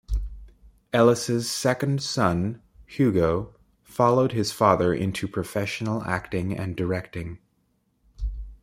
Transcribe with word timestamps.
Ellis's 0.91 1.47
second 1.51 2.01
son, 2.01 2.59
Hugo, 2.87 3.55
followed 3.83 4.31
his 4.31 4.51
father 4.51 4.95
into 4.95 5.27
professional 5.27 6.01
acting 6.05 6.57
and 6.57 6.75
directing. 6.75 7.37